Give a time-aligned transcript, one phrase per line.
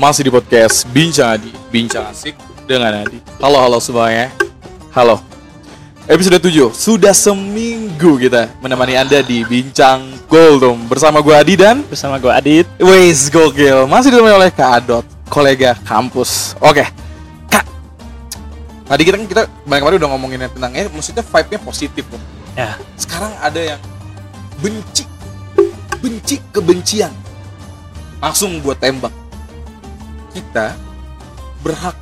[0.00, 2.32] masih di podcast Bincang Adi, Bincang Asik
[2.64, 3.20] dengan Adi.
[3.36, 4.32] Halo halo semuanya.
[4.96, 5.20] Halo.
[6.08, 12.16] Episode 7 sudah seminggu kita menemani Anda di Bincang Goldom bersama gue Adi dan bersama
[12.16, 12.64] gue Adit.
[12.80, 13.84] Wes gokil.
[13.84, 16.56] Masih ditemani oleh Kak Adot, kolega kampus.
[16.64, 16.88] Oke.
[17.52, 17.68] Kak.
[18.88, 22.22] Tadi kita kita banyak kali udah ngomongin tentang eh maksudnya vibe-nya positif loh.
[22.56, 22.80] Ya.
[22.96, 23.80] Sekarang ada yang
[24.64, 25.04] benci
[26.00, 27.12] benci kebencian
[28.24, 29.19] langsung buat tembak
[30.32, 30.74] kita
[31.60, 31.96] berhak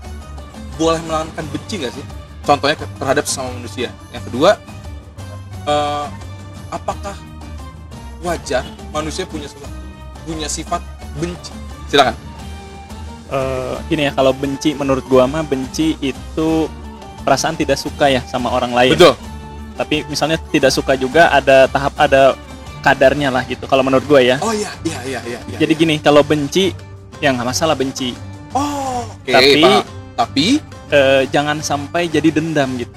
[0.79, 2.05] boleh melakukan benci nggak sih
[2.47, 4.57] contohnya terhadap sesama manusia yang kedua
[5.67, 6.07] eh,
[6.71, 7.17] apakah
[8.23, 8.63] wajar
[8.95, 9.71] manusia punya sifat
[10.25, 10.83] punya sifat
[11.19, 11.53] benci
[11.91, 12.29] silakan
[13.29, 16.65] Eh, gini ya, kalau benci menurut gua mah benci itu
[17.29, 18.97] perasaan tidak suka ya sama orang lain.
[18.97, 19.13] betul
[19.77, 22.33] Tapi misalnya tidak suka juga ada tahap ada
[22.81, 23.69] kadarnya lah gitu.
[23.69, 24.41] Kalau menurut gua ya.
[24.41, 26.73] oh iya iya iya iya, iya Jadi gini, kalau benci
[27.19, 28.15] ya nggak masalah benci.
[28.53, 29.83] oh oke Tapi- paham.
[30.15, 30.47] tapi
[30.89, 32.89] Eh, jangan sampai jadi dendam gitu.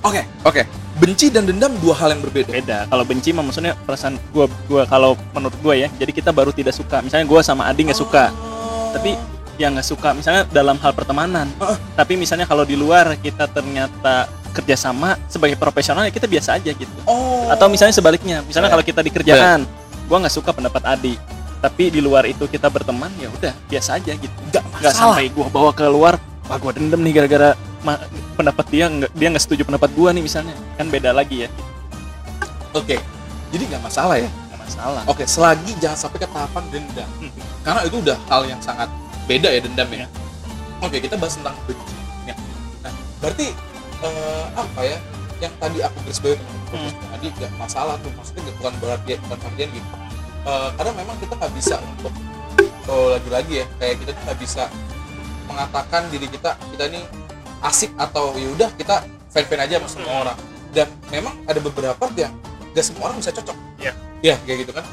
[0.00, 0.64] oke oke
[0.96, 2.78] benci dan dendam dua hal yang berbeda Beda.
[2.86, 5.92] Kalau benci mah maksudnya perasaan gua gua kalau menurut gua ya.
[5.92, 6.98] Jadi kita baru tidak suka.
[6.98, 8.32] Misalnya gua sama Adi nggak suka.
[8.34, 8.90] Oh.
[8.90, 9.12] Tapi
[9.58, 11.78] yang nggak suka misalnya dalam hal pertemanan Heeh.
[11.92, 16.94] tapi misalnya kalau di luar kita ternyata kerjasama sebagai profesional ya kita biasa aja gitu
[17.04, 18.74] oh atau misalnya sebaliknya misalnya Iya.
[18.78, 19.66] kalau kita di kerjaan
[20.06, 21.18] gua nggak suka pendapat Adi
[21.58, 25.46] tapi di luar itu kita berteman ya udah biasa aja gitu nggak nggak sampai gua
[25.50, 26.14] bawa ke luar
[26.46, 27.58] wah gua dendam nih gara-gara
[28.38, 31.48] pendapat dia nggak dia nggak setuju pendapat gua nih misalnya kan beda lagi ya
[32.72, 32.96] oke
[33.50, 37.08] jadi nggak masalah ya nggak masalah Oke, selagi jangan sampai ke tahapan dendam.
[37.18, 37.32] Hmm.
[37.64, 38.86] Karena itu udah hal yang sangat
[39.24, 40.04] beda ya dendam ya.
[40.04, 40.08] Ya.
[40.84, 41.96] Oke, kita bahas tentang benci.
[42.28, 42.36] Ya.
[42.84, 43.46] Nah, berarti
[44.04, 45.00] eh, apa ya?
[45.40, 46.92] Yang tadi aku garis bawahi Hmm.
[47.16, 48.12] tadi nggak masalah tuh.
[48.12, 49.88] Maksudnya bukan berarti bukan artian gitu.
[50.48, 52.12] Eh, karena memang kita nggak bisa untuk
[52.88, 54.64] oh, lagi-lagi ya kayak kita tuh nggak bisa
[55.44, 57.04] mengatakan diri kita kita ini
[57.60, 60.22] asik atau ya udah kita fan-fan aja sama semua Hmm.
[60.24, 60.38] orang.
[60.72, 62.32] Dan memang ada beberapa yang
[62.72, 63.56] gak semua orang bisa cocok.
[63.80, 63.92] Iya.
[64.24, 64.84] Ya kayak gitu kan.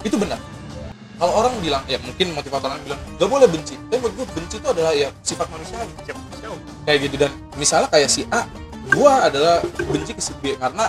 [0.00, 0.40] Itu benar.
[1.16, 3.76] Kalau orang bilang ya mungkin motivator orang bilang gak boleh benci.
[3.88, 5.92] Tapi menurut gue benci itu adalah ya sifat manusiawi.
[6.84, 8.48] Kayak gitu dan misalnya kayak si A,
[8.92, 10.88] gua adalah benci ke si B karena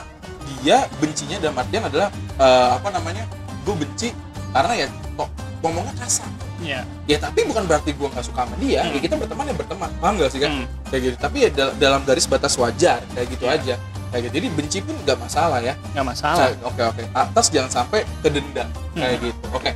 [0.62, 3.24] dia bencinya dalam artian adalah eh, apa namanya?
[3.68, 4.16] Gue benci
[4.50, 5.28] karena ya kok
[5.60, 6.30] ngomongnya kasar.
[6.58, 8.82] ya Ya tapi bukan berarti gua nggak suka sama dia.
[8.82, 8.96] Hmm.
[8.96, 9.90] Ya kita berteman ya berteman.
[10.00, 10.52] Paham gak sih kan?
[10.54, 10.66] Hmm.
[10.88, 11.16] Kayak gitu.
[11.20, 13.54] Tapi ya dal- dalam garis batas wajar kayak gitu Iya.
[13.54, 13.76] aja.
[14.08, 14.34] Kayak gitu.
[14.34, 15.74] Jadi benci pun nggak masalah ya.
[15.92, 17.04] nggak masalah Nah, Oke oke.
[17.12, 19.20] Atas jangan sampai ke kayak Hmm.
[19.22, 19.46] gitu.
[19.52, 19.72] Oke.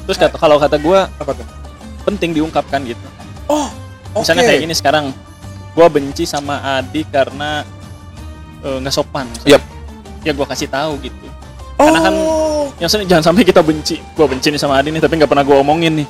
[0.00, 1.46] terus kata kalau kata gua Apa tuh?
[2.02, 3.04] penting diungkapkan gitu
[3.46, 3.70] Oh.
[4.10, 4.24] Oke.
[4.24, 5.04] misalnya kayak gini sekarang
[5.70, 7.62] gua benci sama Adi karena
[8.58, 9.54] eh, nggak sopan misalnya.
[9.54, 9.62] Yap.
[10.20, 11.26] ya gua kasih tahu gitu
[11.78, 11.86] Oh.
[11.86, 12.20] karena kan-
[12.80, 15.44] yang sering jangan sampai kita benci gua benci nih sama Adi nih tapi nggak pernah
[15.44, 16.08] gua omongin nih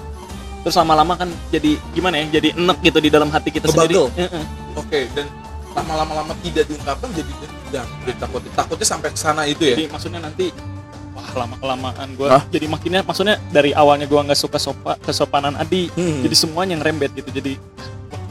[0.61, 4.13] terus lama-lama kan jadi gimana ya jadi enek gitu di dalam hati kita Ngebagel.
[4.13, 4.45] sendiri Heeh.
[4.77, 5.01] Oke.
[5.11, 5.27] Dan
[5.73, 7.87] lama-lama lama tidak diungkapkan jadi dendam.
[8.05, 9.73] Jadi takut takutnya sampai ke sana itu ya.
[9.75, 10.53] jadi maksudnya nanti
[11.11, 12.43] wah lama kelamaan gua Hah?
[12.47, 16.23] jadi makinnya maksudnya dari awalnya gua nggak suka sopa kesopanan Adi Hmm.
[16.23, 17.53] jadi semuanya ngerembet gitu jadi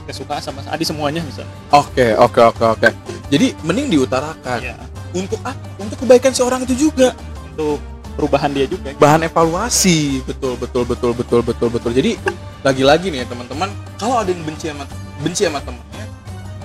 [0.10, 2.90] suka sama Adi semuanya misalnya Oke oke oke oke.
[3.30, 4.58] Jadi mending diutarakan.
[4.60, 4.74] ya
[5.12, 5.54] Untuk apa?
[5.78, 7.14] Untuk kebaikan seorang itu juga.
[7.50, 7.78] untuk
[8.20, 12.20] perubahan dia juga bahan evaluasi betul betul betul betul betul betul jadi
[12.60, 14.84] lagi-lagi nih ya teman-teman kalau ada yang benci sama
[15.18, 16.06] benci sama temennya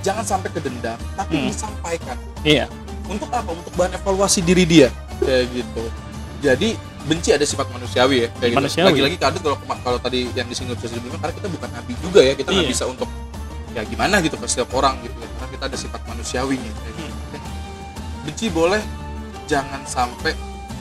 [0.03, 1.47] jangan sampai ke dendam tapi Hmm.
[1.49, 2.67] disampaikan iya
[3.07, 4.89] untuk apa untuk bahan evaluasi diri dia
[5.19, 5.85] kayak gitu
[6.41, 8.59] jadi benci ada sifat manusiawi ya kayak gitu.
[8.59, 8.87] Manusiawi.
[8.91, 12.49] lagi-lagi kadang kalau kalau tadi yang disinggung sebelumnya karena kita bukan nabi juga ya kita
[12.49, 12.73] nggak Iya.
[12.73, 13.09] bisa untuk
[13.71, 17.13] ya gimana gitu ke setiap orang gitu ya karena kita ada sifat manusiawinya kayak gitu.
[17.31, 17.43] Hmm.
[18.25, 18.83] benci boleh
[19.45, 20.33] jangan sampai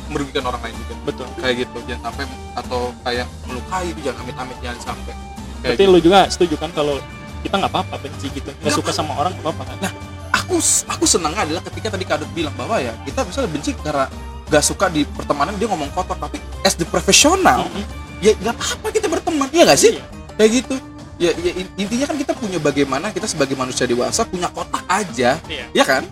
[0.08, 4.58] merugikan orang lain juga betul kayak gitu jangan sampai atau kayak melukai itu jangan amit-amit
[4.60, 5.92] jangan sampai kayak Berarti gitu.
[5.92, 6.96] lu juga setuju kan kalau
[7.40, 9.78] kita nggak apa-apa benci gitu, nggak Nggak suka sama orang nggak apa-apa kan?
[9.80, 9.92] Nah,
[10.32, 10.56] aku
[10.88, 14.08] aku senang adalah ketika tadi Kadut bilang bahwa ya kita misalnya benci karena
[14.44, 17.84] gak suka di pertemanan dia ngomong kotor tapi as the profesional Mhm.
[18.20, 20.04] ya nggak apa-apa kita berteman ya nggak sih Iya.
[20.36, 20.76] kayak gitu
[21.18, 25.40] ya, ya in- intinya kan kita punya bagaimana kita sebagai manusia dewasa punya kotak aja
[25.44, 25.66] Iya.
[25.74, 26.04] ya kan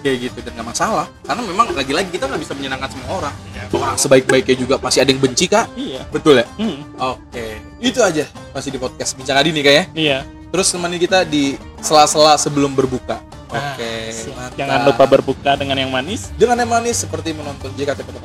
[0.00, 3.34] kayak gitu dan nggak masalah karena memang lagi-lagi kita nggak bisa menyenangkan semua orang.
[3.72, 6.02] Orang sebaik-baiknya juga pasti ada yang benci kak Iya.
[6.08, 6.82] betul ya Hmm.
[6.96, 7.46] Oke,
[7.78, 9.86] itu aja masih di podcast Bincang Adi nih kayaknya.
[9.92, 10.18] Iya.
[10.50, 13.22] Terus temani kita di sela-sela sebelum berbuka.
[13.48, 13.92] Nah, Oke,
[14.28, 14.54] mantap.
[14.56, 16.30] Jangan lupa berbuka dengan yang manis.
[16.32, 18.22] dengan yang manis seperti menonton JKT teman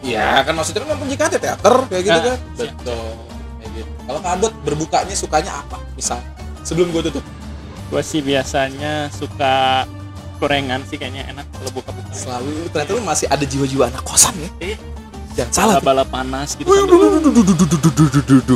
[0.00, 2.38] Iya, kan maksudnya kan nonton JKT teater kayak gitu Nah, kan.
[2.54, 2.74] siap.
[2.76, 3.06] Betul.
[3.56, 3.90] Kayak gitu.
[4.04, 5.76] Kalau Kadut berbukanya sukanya apa?
[5.92, 6.18] Misal
[6.60, 7.24] sebelum gue tutup.
[7.86, 9.84] Gue sih biasanya suka
[10.38, 12.10] gorengan sih kayaknya enak kalau buka-buka.
[12.14, 14.50] Selalu ternyata lu masih ada jiwa-jiwa anak kosan ya.
[14.60, 14.76] Iya.
[15.34, 15.74] Jangan salah.
[15.82, 16.70] Bala panas gitu.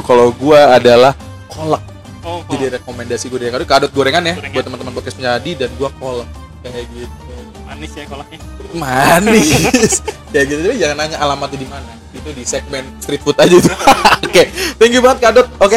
[0.02, 1.12] Kalau gua adalah
[1.50, 1.82] kolak.
[2.28, 6.28] Jadi rekomendasi gue dari kado kadut gorengan ya buat teman-teman podcast penyadi dan gua kolak
[6.60, 7.34] kayak gitu.
[7.64, 8.38] Manis ya kolaknya.
[8.76, 10.04] Manis.
[10.34, 11.92] ya gitu jadi jangan nanya alamatnya di mana.
[12.12, 13.68] Itu di segmen street food aja itu.
[13.68, 14.46] Oke, okay.
[14.76, 15.46] thank you banget Kadut.
[15.60, 15.76] Oke.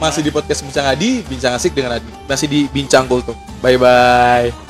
[0.00, 2.08] Masih di podcast Bincang Adi, Bincang Asik dengan Adi.
[2.28, 3.36] Masih di Bincang Kultum.
[3.60, 4.66] Bye bye.